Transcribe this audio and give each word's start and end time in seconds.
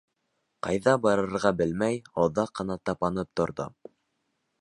Ҡайҙа 0.67 0.95
барырға 1.03 1.51
белмәй, 1.59 1.99
оҙаҡ 2.23 2.53
ҡына 2.61 2.79
тапанып 2.91 3.31
торҙо. 3.41 3.69